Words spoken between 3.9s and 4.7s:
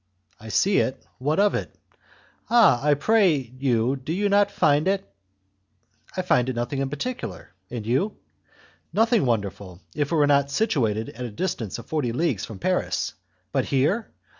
do you not